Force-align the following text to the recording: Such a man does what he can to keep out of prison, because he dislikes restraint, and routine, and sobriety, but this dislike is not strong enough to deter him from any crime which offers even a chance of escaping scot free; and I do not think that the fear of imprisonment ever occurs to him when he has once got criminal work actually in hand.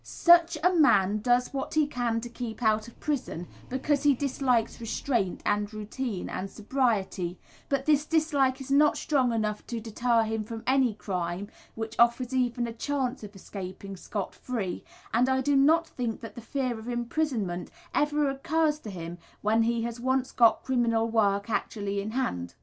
Such 0.03 0.57
a 0.63 0.73
man 0.73 1.19
does 1.19 1.53
what 1.53 1.75
he 1.75 1.85
can 1.85 2.21
to 2.21 2.27
keep 2.29 2.63
out 2.63 2.87
of 2.87 2.99
prison, 2.99 3.47
because 3.69 4.01
he 4.01 4.15
dislikes 4.15 4.81
restraint, 4.81 5.41
and 5.45 5.71
routine, 5.71 6.27
and 6.27 6.49
sobriety, 6.49 7.37
but 7.69 7.85
this 7.85 8.07
dislike 8.07 8.59
is 8.59 8.71
not 8.71 8.97
strong 8.97 9.31
enough 9.31 9.63
to 9.67 9.79
deter 9.79 10.23
him 10.23 10.43
from 10.43 10.63
any 10.65 10.95
crime 10.95 11.49
which 11.75 11.99
offers 11.99 12.33
even 12.33 12.65
a 12.65 12.73
chance 12.73 13.23
of 13.23 13.35
escaping 13.35 13.95
scot 13.95 14.33
free; 14.33 14.83
and 15.13 15.29
I 15.29 15.39
do 15.39 15.55
not 15.55 15.85
think 15.89 16.21
that 16.21 16.33
the 16.33 16.41
fear 16.41 16.79
of 16.79 16.87
imprisonment 16.87 17.69
ever 17.93 18.27
occurs 18.27 18.79
to 18.79 18.89
him 18.89 19.19
when 19.43 19.61
he 19.61 19.83
has 19.83 19.99
once 19.99 20.31
got 20.31 20.63
criminal 20.63 21.07
work 21.11 21.47
actually 21.47 22.01
in 22.01 22.09
hand. 22.17 22.55